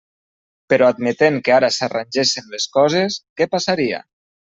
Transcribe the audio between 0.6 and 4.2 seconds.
Però admetent que ara s'arrangessen les coses, ¿què passaria?